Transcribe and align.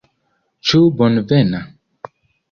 Ĉu 0.69 0.79
bonvena? 1.01 1.59